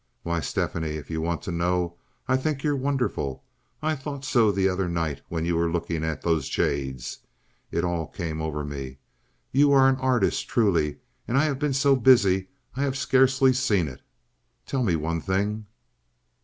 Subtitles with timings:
[0.23, 1.95] "Why, Stephanie, if you want to know,
[2.27, 3.43] I think you're wonderful.
[3.83, 7.19] I thought so the other night when you were looking at those jades.
[7.69, 8.97] It all came over me.
[9.51, 13.87] You are an artist, truly, and I have been so busy I have scarcely seen
[13.87, 14.01] it.
[14.65, 15.67] Tell me one thing."